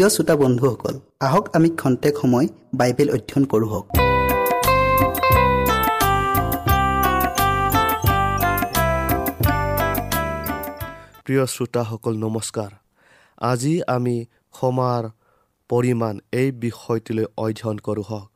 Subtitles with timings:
[0.00, 0.94] প্ৰিয় শ্ৰোতা বন্ধুসকল
[1.26, 3.86] আহক আমি খন্তেক সময় বাইবেল অধ্যয়ন কৰোঁ হওক।
[11.24, 12.70] প্ৰিয় শ্ৰোতাসকল নমস্কাৰ।
[13.50, 14.16] আজি আমি
[14.56, 15.02] ক্ষমাৰ
[15.70, 18.28] পৰিমাণ এই বিষয়টিলৈ অধ্যয়ন কৰোঁ হওক।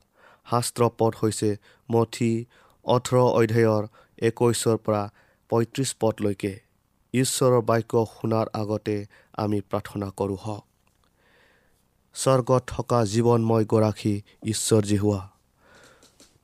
[0.51, 1.51] শাস্ত্ৰ পদ হৈছে
[1.89, 2.33] মঠি
[2.85, 3.83] ওঠৰ অধ্যায়ৰ
[4.29, 5.03] একৈছৰ পৰা
[5.51, 6.53] পঁয়ত্ৰিছ পদলৈকে।
[7.15, 8.97] ঈশ্বৰৰ বাক্য শুনাৰ আগতে
[9.43, 10.65] আমি প্ৰাৰ্থনা কৰোঁ হওক।
[12.15, 15.31] স্বৰ্গত থকা জীৱনময় গৰাকী ঈশ্বৰজী হোৱা।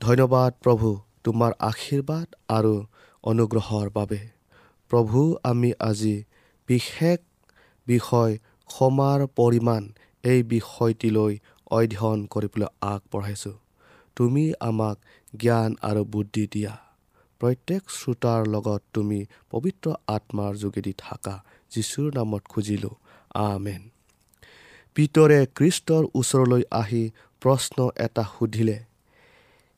[0.00, 2.86] ধন্যবাদ প্ৰভু তোমাৰ আশীৰ্বাদ আৰু
[3.22, 4.28] অনুগ্ৰহৰ বাবে।
[4.88, 6.24] প্ৰভু আমি আজি
[6.68, 7.18] বিশেষ
[7.86, 9.88] বিষয় ক্ষমাৰ পৰিমাণ
[10.22, 11.38] এই বিষয়টিলৈ
[11.70, 13.52] অধ্যয়ন কৰিবলৈ আগবঢ়াইছোঁ।
[14.16, 14.98] তুমি আমাক
[15.36, 16.78] জ্ঞান আৰু বুদ্ধি দিয়া।
[17.40, 22.94] প্ৰত্যেক শ্ৰোতাৰ লগত তুমি পবিত্ৰ আত্মাৰ যোগেদি থাকা। যীশুৰ নামত খুজিলোঁ।
[23.34, 23.90] আমেন।
[24.96, 27.02] পিতৰে কৃষ্টৰ ওচৰলৈ আহি
[27.42, 28.78] প্ৰশ্ন এটা সুধিলে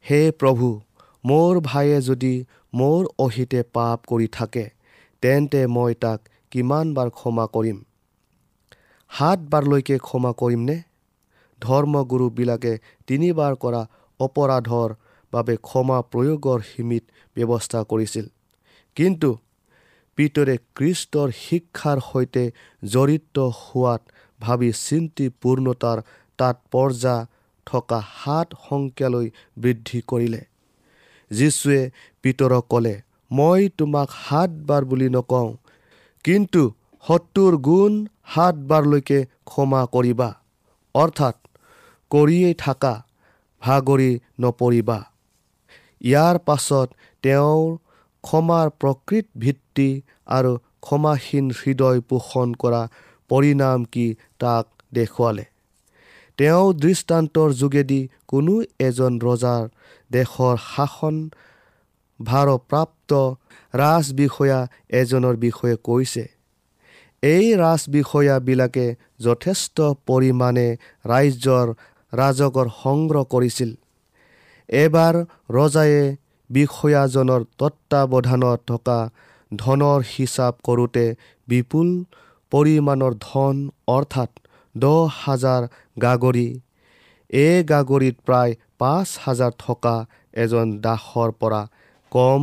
[0.04, 0.68] হে প্ৰভু
[1.24, 2.34] মোৰ ভাইয়ে যদি
[2.74, 4.64] মোৰ অহিতে পাপ কৰি থাকে
[5.22, 6.20] তেন্তে মই তাক
[6.50, 7.78] কিমানবাৰ ক্ষমা কৰিম?
[9.10, 10.76] সাতবাৰলৈকে ক্ষমা কৰিমনে?
[11.62, 12.72] ধৰ্মগুৰুবিলাকে
[13.06, 13.82] তিনিবাৰ কৰা
[14.20, 14.90] অপৰাধৰ
[15.32, 17.04] বাবে ক্ষমা প্ৰয়োগৰ সীমিত
[17.36, 18.26] ব্যৱস্থা কৰিছিল।
[18.96, 19.30] কিন্তু
[20.18, 22.44] পিতৰে কৃষ্টৰ শিক্ষাৰ সৈতে
[22.82, 24.02] জড়িত হোৱাত
[24.44, 25.98] ভাবি চিন্তি পূৰ্ণতাৰ
[26.38, 27.16] তাৎপৰ্যা
[27.66, 29.26] থকা সাত সংখ্যালৈ
[29.62, 30.42] বৃদ্ধি কৰিলে।
[31.30, 31.80] যীশুৱে
[32.22, 32.94] পিতৰক ক'লে
[33.30, 35.50] মই তোমাক সাতবাৰ বুলি নকওঁ
[36.24, 36.62] কিন্তু
[37.04, 37.92] সত্তৰ গুণ
[38.32, 39.18] সাতবাৰলৈকে
[39.50, 40.28] ক্ষমা কৰিবা।
[40.94, 41.36] অৰ্থাৎ
[42.10, 42.94] কৰিয়েই থাকা
[43.62, 44.10] ভাগৰি
[44.42, 44.98] নপৰিবা।
[46.00, 46.88] ইয়াৰ পাছত
[47.24, 47.64] তেওঁৰ
[48.24, 49.88] ক্ষমাৰ প্ৰকৃত ভিত্তি
[50.36, 50.52] আৰু
[50.84, 52.82] ক্ষমাহীন হৃদয় পোষণ কৰা
[53.32, 54.06] পৰিণাম কি
[54.40, 54.66] তাক
[54.98, 55.44] দেখুৱালে।
[56.38, 58.00] তেওঁ দৃষ্টান্তৰ যোগেদি
[58.30, 58.54] কোনো
[58.88, 59.64] এজন ৰজাৰ
[60.10, 61.16] দেশৰ শাসন
[62.20, 63.10] ভাৰপ্ৰাপ্ত
[63.74, 64.60] ৰাজবিষয়া
[65.00, 66.24] এজনৰ বিষয়ে কৈছে।
[67.22, 68.86] এই ৰাজবিষয়াবিলাকে
[69.26, 69.76] যথেষ্ট
[70.08, 70.68] পৰিমাণে
[71.12, 71.66] ৰাজ্যৰ
[72.12, 73.70] ৰাজগৰ সংগ্ৰহ কৰিছিল।
[74.68, 75.14] এবাৰ
[75.58, 76.02] ৰজায়ে
[76.50, 78.98] বিষয়াজনৰ তত্বাৱধানত থকা
[79.52, 81.06] ধনৰ হিচাপ কৰোঁতে
[81.48, 81.88] বিপুল
[82.52, 83.56] পৰিমাণৰ ধন
[83.88, 84.30] অৰ্থাৎ
[84.74, 85.62] দহ হাজাৰ
[86.02, 86.48] গাগৰি।
[87.30, 89.96] এই গাগৰিত প্ৰায় পাঁচ হাজাৰ থকা
[90.34, 91.62] এজন দাসৰ পৰা
[92.12, 92.42] কম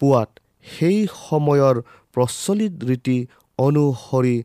[0.00, 0.30] পোৱাত
[0.66, 1.76] সেই সময়ৰ
[2.14, 3.18] প্ৰচলিত ৰীতি
[3.58, 4.36] অনুসৰি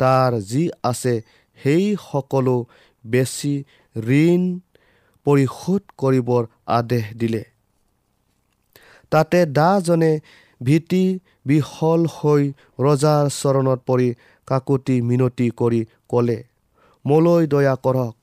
[0.00, 1.14] তাৰ যি আছে
[1.58, 2.56] সেই সকলো
[3.04, 3.54] বেছি
[4.18, 4.42] ঋণ
[5.26, 6.42] পৰিশোধ কৰিবৰ
[6.78, 7.42] আদেশ দিলে।
[9.12, 10.12] তাতে দাজনে
[10.60, 11.04] ভীতি
[11.48, 12.44] বিহল হৈ
[12.86, 14.08] ৰজাৰ চৰণত পৰি
[14.48, 16.38] কাকুতি মিনতি কৰি ক'লে
[17.04, 18.14] মোলৈ দয়া কৰক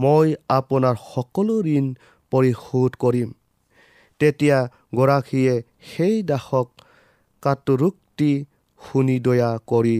[0.00, 1.86] মই আপোনাৰ সকলো ঋণ
[2.32, 3.28] পৰিশোধ কৰিম।
[4.20, 4.58] তেতিয়া
[4.94, 5.54] গৰাকীয়ে
[5.90, 6.68] সেই দাসক
[7.42, 8.32] কাটৰোক্তি
[8.80, 9.96] শুনি দয়া কৰি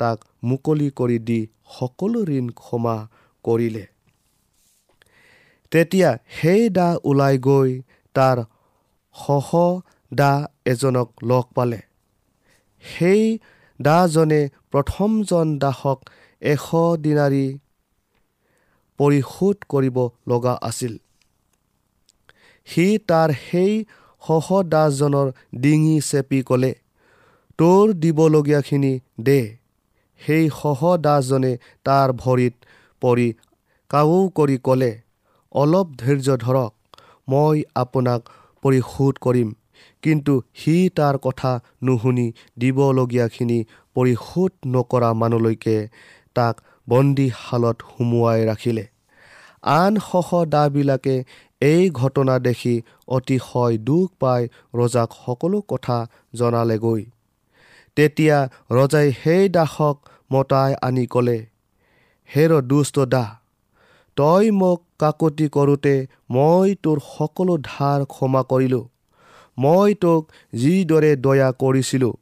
[0.00, 1.40] তাক মুকলি কৰি দি
[1.74, 2.96] সকলো ঋণ ক্ষমা
[3.44, 3.84] কৰিলে।
[5.72, 7.70] তেতিয়া সেই দা ওলাই গৈ
[8.14, 8.44] তাৰ
[9.14, 9.48] সহ
[10.12, 10.32] দা
[10.66, 11.80] এজনক লগ পালে।
[12.84, 13.22] সেই
[13.80, 15.98] দাজনে প্ৰথমজন দাসক
[16.42, 16.66] এশ
[16.98, 17.46] দিনাৰী
[18.98, 19.96] পৰিশোধ কৰিব
[20.28, 20.92] লগা আছিল।
[22.66, 23.72] সি তাৰ সেই
[24.22, 26.72] সহদাসজনৰ ডিঙি চেপি ক'লে
[27.58, 29.40] তোৰ দিবলগীয়াখিনি দে।
[30.20, 31.52] সেই সহদাসজনে
[31.84, 32.54] তাৰ ভৰিত
[33.02, 33.28] পৰি
[33.90, 34.92] কাউ কৰি ক'লে
[35.54, 36.72] অলপ ধৈৰ্য ধৰক
[37.28, 38.20] মই আপোনাক
[38.62, 39.48] পৰিশোধ কৰিম।
[40.02, 41.52] কিন্তু সি তাৰ কথা
[41.84, 42.26] নুশুনি
[42.58, 43.58] দিবলগীয়াখিনি
[43.96, 45.76] পৰিশোধ নকৰা মানুহলৈকে
[46.36, 46.54] তাক
[46.88, 48.84] বন্দীশালত সুমুৱাই ৰাখিলে।
[49.74, 51.16] আন সহদাবিলাকে
[51.60, 52.74] এই ঘটনা দেখি
[53.08, 54.42] অতিশয় দুখ পাই
[54.74, 55.98] ৰজাক সকলো কথা
[56.34, 57.02] জনালেগৈ।
[57.96, 58.38] তেতিয়া
[58.70, 59.96] ৰজাই সেই দাসক
[60.30, 61.38] মতাই আনি ক'লে
[62.30, 63.28] হেৰ দুষ্ট দাহ
[64.16, 65.94] তই মোক কাকতি কৰোঁতে
[66.30, 68.84] মই তোৰ সকলো ধাৰ ক্ষমা কৰিলোঁ।
[69.58, 72.14] মই তোক যিদৰে দয়া কৰিছিলোঁ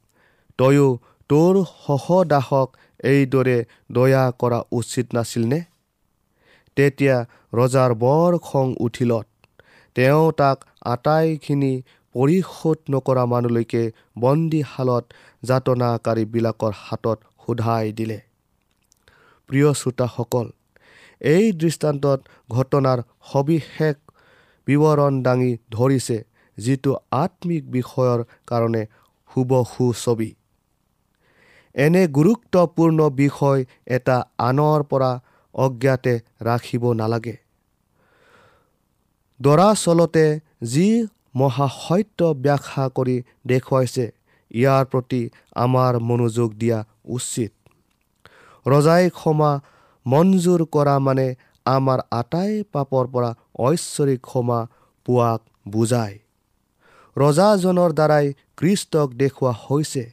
[0.58, 0.88] তয়ো
[1.30, 2.68] তোৰ সহদাসক
[3.04, 3.58] এইদৰে
[3.92, 5.60] দয়া কৰা উচিত নাছিলনে?
[6.76, 7.16] তেতিয়া
[7.52, 9.26] ৰজাৰ বৰ খং উঠিলত
[9.96, 11.72] তেওঁ তাক আটাইখিনি
[12.14, 13.82] পৰিশোধ নকৰা মানুহলৈকে
[14.20, 15.04] বন্দীশালত
[15.42, 18.18] যাতনাকাৰীবিলাকৰ হাতত সোধাই দিলে।
[19.48, 20.46] প্ৰিয় শ্ৰোতাসকল
[21.20, 22.20] এই দৃষ্টান্তত
[22.50, 22.98] ঘটনাৰ
[23.32, 23.96] সবিশেষ
[24.66, 26.18] বিৱৰণ দাঙি ধৰিছে
[26.58, 28.82] যিটো আত্মিক বিষয়ৰ কাৰণে
[29.30, 30.30] শুভসু ছবি।
[31.74, 35.20] এনে গুৰুত্বপূৰ্ণ বিষয় এটা আনৰ পৰা
[35.54, 37.36] অজ্ঞাতে ৰাখিব নালাগে।
[39.40, 40.24] দৰাচলতে
[40.62, 40.88] যি
[41.34, 43.16] মহাসত্য ব্যাখ্যা কৰি
[43.46, 44.04] দেখুৱাইছে
[44.50, 45.22] ইয়াৰ প্ৰতি
[45.54, 47.52] আমাৰ মনোযোগ দিয়া উচিত।
[48.66, 49.52] ৰজাই ক্ষমা
[50.06, 51.26] মঞ্জুৰ কৰা মানে
[51.66, 54.60] আমাৰ আটাই পাপৰ পৰা ঐশ্বৰিক ক্ষমা
[55.06, 56.21] পোৱাক বুজায়।
[57.16, 58.26] ৰজাজনৰ দ্বাৰাই
[58.56, 60.04] কৃষ্টক দেখুওৱা হৈছে।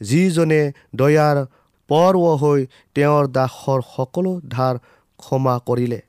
[0.00, 0.62] যিজনে
[0.94, 1.36] দয়াৰ
[1.90, 2.60] পৰ্ব হৈ
[2.96, 4.74] তেওঁৰ দাসৰ সকলো ধাৰ
[5.18, 6.00] ক্ষমা কৰিলে।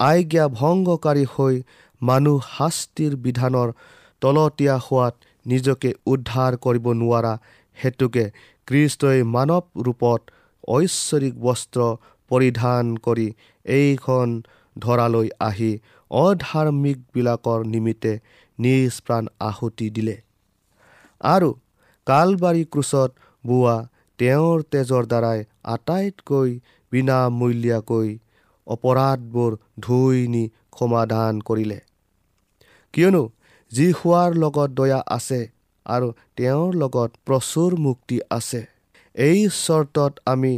[0.00, 1.54] আজ্ঞা ভংগকাৰী হৈ
[2.00, 3.68] মানুহ শাস্তিৰ বিধানৰ
[4.22, 5.14] তলতীয়া হোৱাত
[5.46, 7.32] নিজকে উদ্ধাৰ কৰিব নোৱাৰা
[7.76, 8.24] হেতুকে
[8.68, 10.20] কৃষ্টই মানৱ ৰূপত
[10.68, 11.80] ঐশ্বৰিক বস্ত্ৰ
[12.30, 13.28] পৰিধান কৰি
[13.66, 14.28] এইখন
[14.76, 15.72] ধৰালৈ আহি
[16.10, 18.12] অধাৰ্মিকবিলাকৰ নিমিত্তে
[18.58, 20.16] নিজ প্ৰাণ আহুতি দিলে।
[21.24, 21.50] আৰু
[22.06, 23.10] কালবাৰী ক্ৰুচত
[23.44, 23.76] বোৱা
[24.18, 25.40] তেওঁৰ তেজৰ দ্বাৰাই
[25.74, 26.50] আটাইতকৈ
[26.92, 28.08] বিনামূলীয়াকৈ
[28.66, 30.44] অপৰাধবোৰ ধুই নি
[30.78, 31.78] সমাধান কৰিলে।
[32.94, 33.22] কিয়নো
[33.72, 35.40] যি হোৱাৰ লগত দয়া আছে
[35.86, 38.60] আৰু তেওঁৰ লগত প্ৰচুৰ মুক্তি আছে
[39.14, 40.52] এই চৰ্তত আমি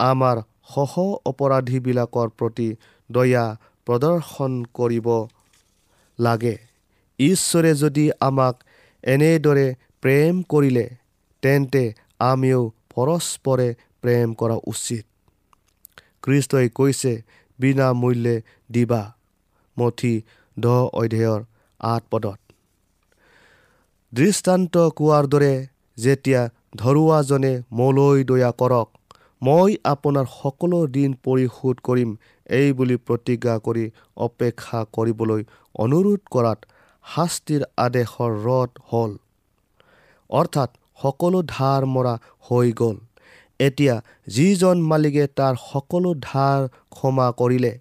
[0.00, 0.36] আমাৰ
[0.74, 0.92] সহ
[1.30, 2.68] অপৰাধীবিলাকৰ প্ৰতি
[3.10, 3.44] দয়া
[3.86, 5.08] প্ৰদৰ্শন কৰিব
[6.18, 6.56] লাগে।
[7.18, 8.54] ঈশ্বৰে যদি আমাক
[9.04, 9.66] এনেদৰে
[10.00, 10.86] প্ৰেম কৰিলে
[11.42, 11.84] তেন্তে
[12.18, 12.60] আমিও
[12.94, 13.68] পৰস্পৰে
[14.02, 15.04] প্ৰেম কৰা উচিত।
[16.22, 17.12] কৃষ্টই কৈছে
[17.58, 18.36] বিনামূল্যে
[18.72, 19.02] দিবা
[19.76, 20.14] মঠি
[20.56, 21.40] দহ অধ্যায়ৰ
[21.80, 22.38] আঠ পদত।
[24.12, 25.54] দৃষ্টান্ত কোৱাৰ দৰে
[25.98, 26.40] যেতিয়া
[26.76, 28.88] ধৰুৱাজনে মোলৈ দয়া কৰক
[29.42, 32.14] মই আপোনাৰ সকলো দিন পৰিশোধ কৰিম
[32.50, 33.84] এই বুলি প্ৰতিজ্ঞা কৰি
[34.26, 36.58] অপেক্ষা কৰিবলৈ অনুৰোধ কৰাত
[37.04, 39.12] শাস্তিৰ আদেশৰ ৰদ হ'ল।
[40.30, 42.14] অৰ্থাৎ সকলো ধাৰ মৰা
[42.48, 42.96] হৈ গ'ল।
[43.60, 43.94] এতিয়া
[44.34, 47.72] যিজন মালিকে তাৰ সকলো ধাৰ ক্ষমা কৰিলে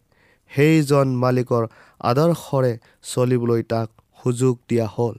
[0.51, 1.67] সেইজন মালিকৰ
[2.01, 2.73] আদৰ্শৰে
[3.13, 5.15] চলিবলৈ তাক সুযোগ দিয়া হ'ল।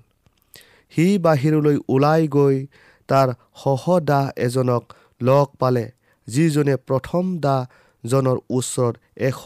[0.93, 2.57] সি বাহিৰলৈ ওলাই গৈ
[3.09, 3.29] তাৰ
[3.63, 5.87] সহদাহ এজনক লগ পালে।
[6.29, 8.95] যিজনে প্ৰথম দাজনৰ ওচৰত
[9.29, 9.41] এশ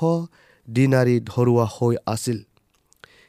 [0.68, 2.38] দিনাৰী ধৰুৱা হৈ আছিল।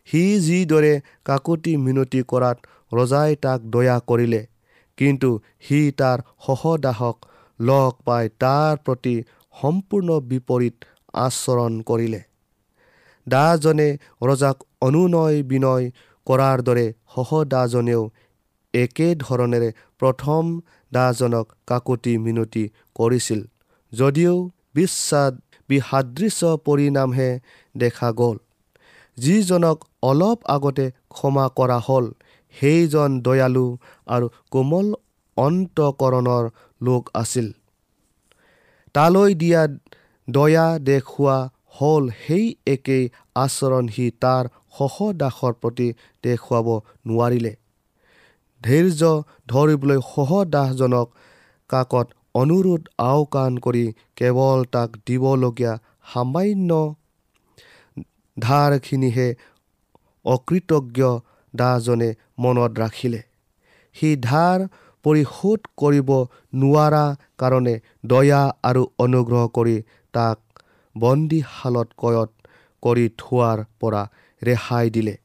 [0.08, 0.94] সি যিদৰে
[1.26, 2.58] কাকতি মিনতি কৰাত
[2.92, 4.42] ৰজাই তাক দয়া কৰিলে
[4.98, 5.30] কিন্তু
[5.68, 7.18] সি তাৰ সহদাহক
[7.60, 9.16] লগ পাই তাৰ প্ৰতি
[9.54, 10.76] সম্পূৰ্ণ বিপৰীত
[11.24, 12.22] আচৰণ কৰিলে।
[13.28, 13.90] দাজনে
[14.22, 15.86] ৰজাক অনুনয় বিনয়
[16.28, 18.04] কৰাৰ দৰে সহদাজনেও
[18.74, 19.70] একেধৰণেৰে
[20.00, 20.44] প্ৰথম
[20.96, 22.64] দাজনক কাকতি মিনতি
[22.96, 23.42] কৰিছিল।
[23.94, 24.34] যদিও
[24.76, 25.32] বিশ্বাস
[25.70, 27.30] বিসাদৃশ্য পৰিণামহে
[27.76, 28.38] দেখা গ'ল।
[29.18, 29.78] যিজনক
[30.10, 30.86] অলপ আগতে
[31.16, 32.06] ক্ষমা কৰা হ'ল
[32.56, 33.68] সেইজন দয়ালু
[34.08, 34.88] আৰু কোমল
[35.38, 36.46] অন্তকৰণৰ
[36.82, 37.48] লোক আছিল।
[38.96, 39.62] তালৈ দিয়া
[40.28, 41.38] দয়া দেখুওৱা
[41.78, 43.04] হ'ল সেই একেই
[43.36, 44.44] আচৰণ সি তাৰ
[44.78, 45.88] সহদাসৰ প্ৰতি
[46.24, 46.68] দেখুৱাব
[47.08, 47.54] নোৱাৰিলে।
[48.64, 49.12] ধৈৰ্য
[49.52, 51.08] ধৰিবলৈ সহদাসজনক
[51.70, 52.08] কাকত
[52.42, 53.86] অনুৰোধ আওকাণ কৰি
[54.20, 55.74] কেৱল তাক দিবলগীয়া
[56.12, 56.72] সামান্য
[58.38, 59.28] ধাৰখিনিহে
[60.26, 61.00] অকৃতজ্ঞ
[61.54, 62.10] দাজনে
[62.44, 63.22] মনত ৰাখিলে।
[63.96, 64.60] সি ধাৰ
[65.06, 66.10] পৰিশোধ কৰিব
[66.62, 67.06] নোৱাৰা
[67.42, 67.76] কাৰণে
[68.12, 69.76] দয়া আৰু অনুগ্ৰহ কৰি
[70.14, 70.38] তাক
[70.96, 72.32] বন্দীশালত কয়ত
[72.84, 74.02] কৰি থোৱাৰ পৰা
[74.42, 75.16] ৰেহাই দিলে।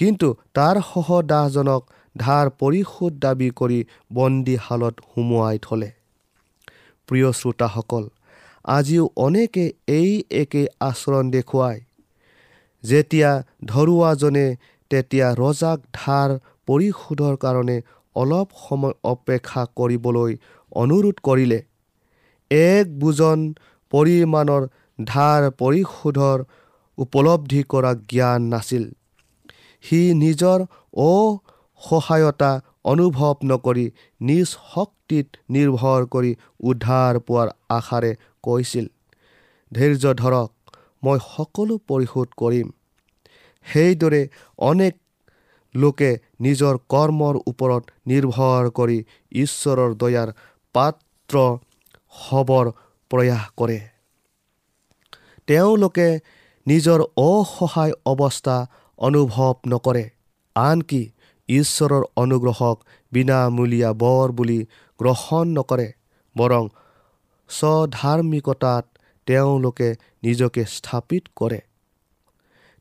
[0.00, 1.82] কিন্তু তাৰ সহদাহজনক
[2.16, 3.78] ধাৰ পৰিশোধ দাবী কৰি
[4.18, 5.88] বন্দীশালত সুমুৱাই থলে।
[7.08, 8.04] প্ৰিয় শ্ৰোতাসকল
[8.64, 9.64] আজিও অনেকে
[9.98, 10.10] এই
[10.42, 11.80] একে আচৰণ দেখুৱায়
[12.84, 13.30] যেতিয়া
[13.72, 14.46] ধৰুৱাজনে
[14.90, 16.30] তেতিয়া ৰজাক ধাৰ
[16.68, 17.76] পৰিশোধৰ কাৰণে
[18.16, 20.32] অলপ সময় অপেক্ষা কৰিবলৈ
[20.72, 21.58] অনুৰোধ কৰিলে
[22.50, 23.44] এক বুজন
[23.92, 24.62] পৰিমাণৰ
[24.98, 26.38] ধাৰ পৰিশোধৰ
[26.98, 28.84] উপলব্ধি কৰা জ্ঞান নাছিল।
[29.84, 30.58] সি নিজৰ
[31.06, 32.50] অসহায়তা
[32.84, 33.86] অনুভৱ নকৰি
[34.20, 36.32] নিজ শক্তিত নিৰ্ভৰ কৰি
[36.70, 38.86] উদ্ধাৰ পোৱাৰ আশাৰে কৈছিল
[39.72, 40.48] ধৈৰ্য ধৰক
[41.04, 42.66] মই সকলো পৰিশোধ কৰিম।
[43.66, 44.22] সেইদৰে
[44.62, 44.94] অনেক
[45.74, 46.10] লোকে
[46.40, 48.98] নিজৰ কৰ্মৰ ওপৰত নিৰ্ভৰ কৰি
[49.42, 50.28] ঈশ্বৰৰ দয়াৰ
[50.74, 51.36] পাত্ৰ
[52.20, 52.66] হ'বৰ
[53.10, 53.78] প্ৰয়াস কৰে।
[55.48, 56.08] তেওঁলোকে
[56.66, 58.56] নিজৰ অসহায় অৱস্থা
[59.00, 60.04] অনুভৱ নকৰে।
[60.56, 61.02] আনকি
[61.48, 62.76] ঈশ্বৰৰ অনুগ্ৰহক
[63.12, 64.60] বিনামূলীয়া বৰ বুলি
[65.00, 65.88] গ্ৰহণ নকৰে
[66.36, 66.64] বৰং
[67.50, 68.84] স্বধাৰ্মিকতাত
[69.26, 69.88] তেওঁলোকে
[70.22, 71.60] নিজকে স্থাপিত কৰে।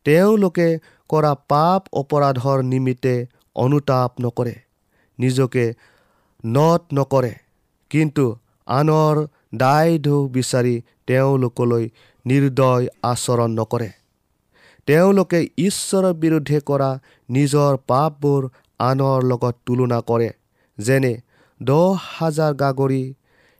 [0.06, 0.68] তেওঁলোকে
[1.10, 3.16] কৰা পাপ অপৰাধৰ নিমিত্তে
[3.56, 4.56] অনুতাপ নকৰে
[5.20, 5.66] নিজকে
[6.44, 7.34] নট নকৰে
[7.92, 8.26] কিন্তু
[8.68, 9.16] আনৰ
[9.56, 10.76] দায় ঢৌ বিচাৰি
[11.08, 11.86] তেওঁলোকলৈ
[12.26, 13.90] নিৰ্দয় আচৰণ নকৰে।
[14.90, 16.90] তেওঁলোকে ঈশ্বৰৰ বিৰুদ্ধে কৰা
[17.30, 18.46] নিজৰ পাপবোৰ
[18.80, 20.30] আনৰ লগত তুলনা কৰে।
[20.78, 21.12] যেনে
[21.62, 23.04] দহ হাজাৰ গাগৰি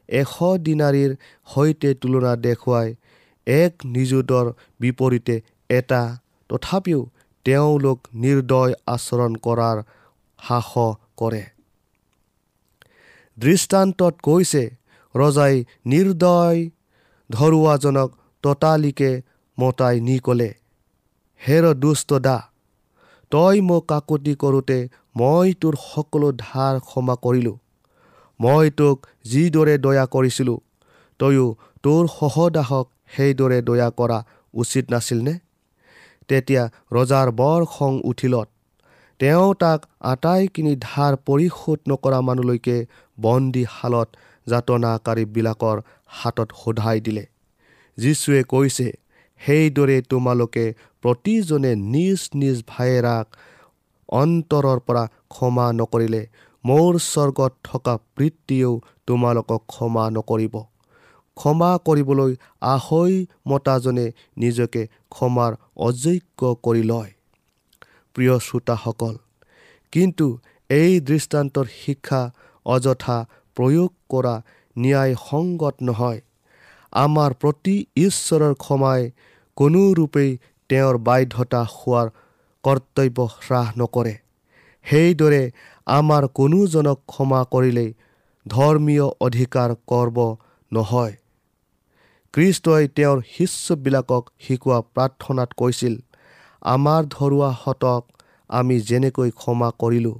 [0.08, 0.32] এশ
[0.66, 1.12] দিনাৰীৰ
[1.54, 2.88] সৈতে তুলনা দেখুৱাই
[3.46, 4.46] এক নিযুতৰ
[4.80, 5.36] বিপৰীতে
[5.70, 6.02] এটা।
[6.50, 7.00] তথাপিও
[7.46, 9.82] তেওঁলোক নিৰ্দয় আচৰণ কৰাৰ
[10.38, 11.42] সাহস কৰে।
[13.38, 14.64] দৃষ্টান্তত কৈছে
[15.14, 15.54] ৰজাই
[15.86, 16.58] নিৰ্দয়
[17.30, 18.08] ধৰুৱাজনক
[18.44, 19.12] ততালিকে
[19.58, 20.50] মতাই নি ক'লে।
[21.40, 22.38] হেৰ দুষ্ট দা
[23.32, 24.78] তই মোক কাকতি কৰোঁতে
[25.16, 27.56] মই তোৰ সকলো ধাৰ ক্ষমা কৰিলোঁ।
[28.40, 30.58] মই তোক যিদৰে দয়া কৰিছিলোঁ
[31.20, 31.46] তয়ো
[31.82, 34.18] তোৰ সহদাসক সেইদৰে দয়া কৰা
[34.54, 35.34] উচিত নাছিলনে?
[36.28, 38.48] তেতিয়া ৰজাৰ বৰ খং উঠিলত।
[39.20, 42.76] তেওঁ তাক আটাইখিনি ধাৰ পৰিশোধ নকৰা মানুহলৈকে
[43.18, 44.08] বন্দীশালত
[44.46, 45.76] যাতনাকাৰীবিলাকৰ
[46.06, 47.24] হাতত সোধাই দিলে।
[47.98, 48.86] যীশুৱে কৈছে
[49.40, 50.64] সেইদৰে তোমালোকে
[51.04, 53.26] প্ৰতিজনে নিজ নিজ ভায়েৰাক
[54.12, 56.22] অন্তৰৰ পৰা ক্ষমা নকৰিলে
[56.64, 58.72] মোৰ স্বৰ্গত থকা বৃত্তিয়েও
[59.06, 60.54] তোমালোকক ক্ষমা নকৰিব।
[61.36, 62.32] ক্ষমা কৰিবলৈ
[62.74, 63.12] আহৈ
[63.48, 65.52] মতাজনে নিজকে ক্ষমাৰ
[65.86, 67.10] অযোগ্য কৰি লয়।
[68.16, 69.14] প্ৰিয় শ্ৰোতাসকল
[69.92, 70.26] কিন্তু
[70.70, 72.22] এই দৃষ্টান্তৰ শিক্ষা
[72.66, 73.18] অযথা
[73.56, 74.34] প্ৰয়োগ কৰা
[74.76, 76.20] ন্যায় সংগত নহয়।
[76.92, 79.02] আমাৰ প্ৰতি ঈশ্বৰৰ ক্ষমাই
[79.60, 80.30] কোনোৰূপেই
[80.70, 82.06] তেওঁৰ বাধ্যতা হোৱাৰ
[82.64, 84.14] কৰ্তব্য হ্ৰাস নকৰে।
[84.84, 85.42] সেইদৰে
[85.86, 87.90] আমাৰ কোনোজনক ক্ষমা কৰিলেই
[88.46, 90.18] ধৰ্মীয় অধিকাৰ কৰ্ব
[90.72, 91.14] নহয়।
[92.34, 95.94] কৃষ্টই তেওঁৰ শিষ্যবিলাকক শিকোৱা প্ৰাৰ্থনাত কৈছিল
[96.62, 98.02] আমাৰ ধৰুৱাহঁতক
[98.50, 100.16] আমি যেনেকৈ ক্ষমা কৰিলোঁ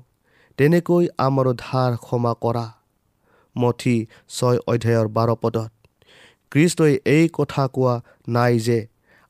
[0.58, 2.66] তেনেকৈ আমাৰো ধাৰ ক্ষমা কৰা।
[3.56, 3.96] মঠি
[4.28, 5.70] ছয় অধ্যায়ৰ বাৰ পদত।
[6.52, 7.94] কৃষ্টই এই কথা কোৱা
[8.28, 8.78] নাই যে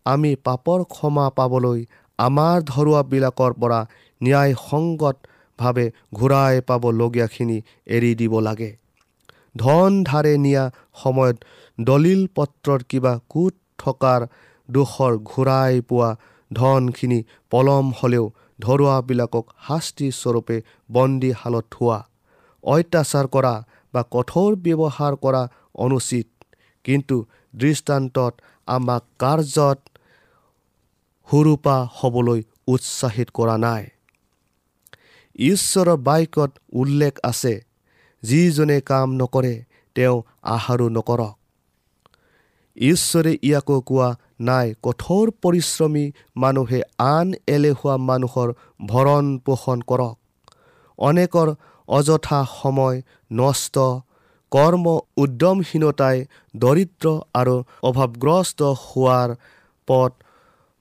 [0.06, 1.80] আমি পাপৰ ক্ষমা পাবলৈ
[2.18, 3.80] আমাৰ ধৰুৱাবিলাকৰ পৰা
[4.20, 7.58] ন্যায়সংগতভাৱে ঘূৰাই পাবলগীয়াখিনি
[7.96, 8.70] এৰি দিব লাগে।
[9.56, 10.64] ধন ধাৰে নিয়া
[11.02, 11.36] সময়ত
[11.78, 14.20] দলিল পত্ৰৰ কিবা কোট থকাৰ
[14.68, 16.10] দোষৰ ঘূৰাই পোৱা
[16.50, 18.26] ধনখিনি পলম হ'লেও
[18.58, 20.56] ধৰুৱাবিলাকক শাস্তিস্বৰূপে
[20.90, 21.98] বন্দীশালত থোৱা
[22.64, 23.54] অত্যাচাৰ কৰা
[23.94, 25.42] বা কঠোৰ ব্যৱহাৰ কৰা
[25.74, 26.28] অনুচিত।
[26.84, 27.16] কিন্তু
[27.56, 28.32] দৃষ্টান্তত
[28.68, 29.78] আমাক কাৰ্যত
[31.31, 33.85] সুৰূপা হ'বলৈ উৎসাহিত কৰা নাই।
[35.38, 37.55] ঈশ্বৰৰ বাক্যত উল্লেখ আছে
[38.23, 39.55] যিজনে কাম নকৰে
[39.97, 40.16] তেওঁ
[40.55, 41.35] আহাৰো নকৰক।
[42.77, 44.09] ঈশ্বৰে ইয়াকো কোৱা
[44.40, 46.05] নাই কঠোৰ পৰিশ্ৰমী
[46.37, 48.49] মানুহে আন এলেহুৱা মানুহৰ
[48.87, 50.16] ভৰণ পোষণ কৰক।
[50.99, 51.49] অনেকৰ
[51.88, 52.97] অযথা সময়
[53.33, 53.77] নষ্ট
[54.53, 56.16] কৰ্ম উদ্যমহীনতাই
[56.57, 59.29] দৰিদ্ৰ আৰু অভাৱগ্ৰস্ত হোৱাৰ
[59.88, 60.12] পথ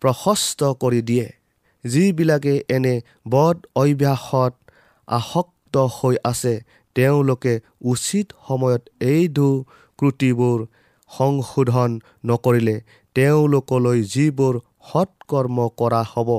[0.01, 1.27] প্ৰশস্ত কৰি দিয়ে
[1.83, 2.95] যিবিলাকে এনে
[3.31, 4.53] বদ অভ্যাসত
[5.07, 6.53] আসক্ত হৈ আছে
[6.95, 7.53] তেওঁলোকে
[7.85, 10.59] উচিত সময়ত এই দুক্ৰুটিবোৰ
[11.11, 11.91] সংশোধন
[12.25, 12.75] নকৰিলে
[13.15, 14.53] তেওঁলোকলৈ যিবোৰ
[14.89, 16.29] সৎকৰ্ম কৰা হ'ব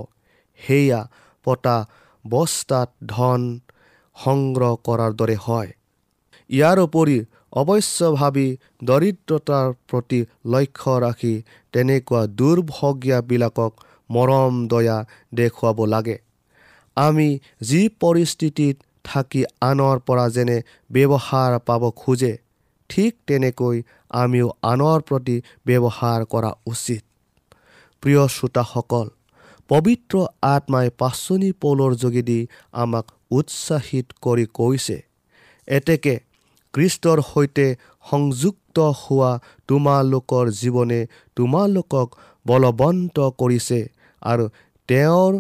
[0.61, 1.01] সেয়া
[1.47, 1.77] পতা
[2.25, 3.43] বস্তাত ধন
[4.17, 5.71] সংগ্ৰহ কৰাৰ দৰে হয়।
[6.51, 7.17] ইয়াৰ উপৰি
[7.53, 8.49] অৱশ্যভাৱী
[8.85, 11.35] দৰিদ্ৰতাৰ প্ৰতি লক্ষ্য ৰাখি
[11.73, 13.73] তেনেকুৱা দুৰ্ভগীয়াবিলাকক
[14.11, 14.99] মৰম দয়া
[15.35, 16.17] দেখুৱাব লাগে।
[16.97, 17.29] আমি
[17.63, 20.59] যি পৰিস্থিতিত থাকি আনৰ পৰা যেনে
[20.91, 22.33] ব্যৱহাৰ পাব খোজে
[22.91, 23.77] ঠিক তেনেকৈ
[24.13, 25.37] আমিও আনৰ প্ৰতি
[25.67, 27.03] ব্যৱহাৰ কৰা উচিত।
[28.03, 29.07] প্ৰিয় শ্ৰোতাসকল
[29.71, 32.39] পবিত্ৰ আত্মাই পাচনি পৌলৰ যোগেদি
[32.73, 34.97] আমাক উৎসাহিত কৰি কৈছে
[35.69, 36.15] এতেকে
[36.75, 37.67] কৃষ্টৰ সৈতে
[38.07, 39.31] সংযুক্ত হোৱা
[39.69, 41.01] তোমালোকৰ জীৱনে
[41.37, 42.09] তোমালোকক
[42.47, 43.81] বলৱন্ত কৰিছে
[44.23, 44.45] আৰু
[44.89, 45.33] তেওঁৰ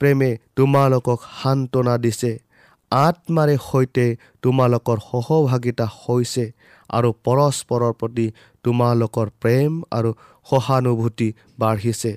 [0.00, 2.32] প্ৰেমে তোমালোকক সান্তনা দিছে।
[2.92, 4.06] আত্মাৰে সৈতে
[4.42, 6.44] তোমালোকৰ সহভাগিতা হৈছে
[6.90, 8.26] আৰু পৰস্পৰৰ প্ৰতি
[8.64, 10.10] তোমালোকৰ প্ৰেম আৰু
[10.46, 12.12] সহানুভূতি বাঢ়িছে।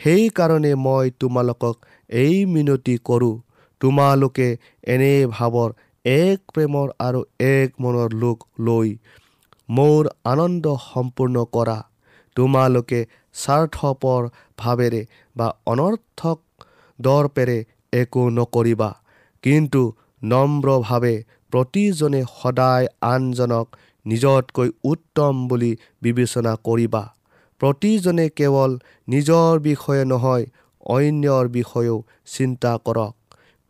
[0.00, 1.76] সেইকাৰণে মই তোমালোকক
[2.10, 3.34] এই মিনতি কৰোঁ।
[3.80, 4.48] তোমালোকে
[4.92, 5.70] এনে ভাৱৰ
[6.06, 8.90] এক প্ৰেমৰ আৰু এক মনৰ লোক লৈ
[9.68, 11.74] মোৰ আনন্দ সম্পূৰ্ণ কৰা।
[12.36, 13.00] তোমালোকে
[13.34, 15.02] স্বাৰ্থপৰ ভাৱেৰে
[15.36, 17.58] বা অনৰ্থক দৰ্পেৰে
[17.92, 18.90] একো নকৰিবা।
[19.44, 19.82] কিন্তু
[20.22, 21.14] নম্ৰভাৱে
[21.52, 23.66] প্ৰতিজনে সদায় আনজনক
[24.06, 27.04] নিজতকৈ উত্তম বুলি বিবেচনা কৰিবা।
[27.60, 28.70] প্ৰতিজনে কেৱল
[29.08, 30.44] নিজৰ বিষয়ে নহয়
[30.86, 31.96] অন্যৰ বিষয়েও
[32.34, 33.15] চিন্তা কৰক।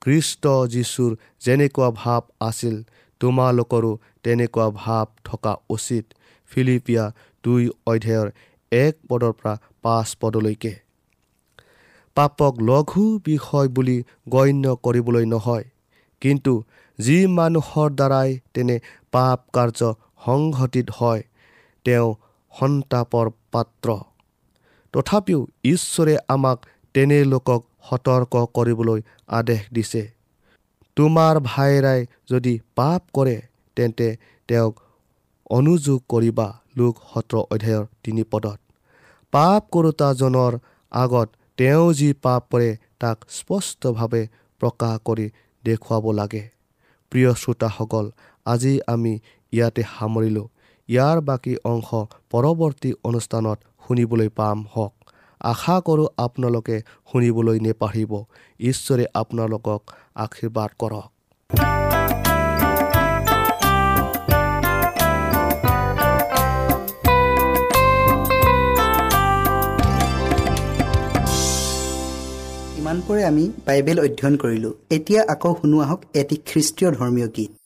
[0.07, 1.13] কৃষ্ট যীশুৰ
[1.45, 2.75] যেনেকুৱা ভাৱ আছিল
[3.21, 3.93] তোমালোকৰো
[4.23, 6.05] তেনেকুৱা ভাৱ থকা উচিত।
[6.51, 7.05] ফিলিপিয়া
[7.45, 8.29] দুই অধ্যায়ৰ
[8.73, 10.73] এক পদৰ পৰা পাঁচ পদলৈকে।
[12.17, 13.97] পাপক লঘু বিষয় বুলি
[14.29, 15.65] গণ্য কৰিবলৈ নহয়
[16.23, 16.53] কিন্তু
[16.99, 18.77] যি মানুহৰ দ্বাৰাই তেনে
[19.13, 19.81] পাপ কাৰ্য
[20.25, 21.23] সংঘটিত হয়
[21.85, 22.09] তেওঁ
[22.55, 23.89] সন্তাপৰ পাত্ৰ।
[24.95, 26.59] তথাপিও ঈশ্বৰে আমাক
[26.95, 29.01] তেনে লোকক সতৰ্ক কৰিবলৈ
[29.39, 30.03] আদেশ দিছে।
[30.97, 33.37] তোমাৰ ভাইৰাই যদি পাপ কৰে
[33.77, 34.09] তেন্তে
[34.49, 34.75] তেওঁক
[35.51, 38.59] অনুযোগ কৰিবা লোক সত্ৰ অধ্যায়ৰ তিনি পদত।
[39.33, 40.53] পাপ কৰোতাজনৰ
[40.93, 42.71] আগত তেওঁ যি পাপ কৰে
[43.01, 44.23] তাক স্পষ্টভাৱে
[44.61, 45.27] প্ৰকাশ কৰি
[45.65, 46.45] দেখুৱাব লাগে।
[47.13, 48.07] প্ৰিয় শ্ৰোতাসকল
[48.47, 49.13] আজি আমি
[49.53, 50.47] ইয়াতে সামৰিলোঁ।
[50.89, 51.89] ইয়াৰ বাকী অংশ
[52.31, 54.96] পৰৱৰ্তী অনুষ্ঠানত শুনিবলৈ পাম হওক।
[55.51, 56.77] আশা কৰোঁ আপোনালোকে
[57.11, 58.13] শুনিবলৈ নেপাহৰিব
[58.71, 59.81] ঈশ্বৰে আপোনালোকক
[60.25, 61.09] আশীৰ্বাদ কৰক।
[72.81, 77.66] ইমানপৰে আমি বাইবেল অধ্যয়ন কৰিলোঁ। এতিয়া আকৌ শুনো আহক এটি খ্ৰীষ্টীয় ধৰ্মীয় গীত।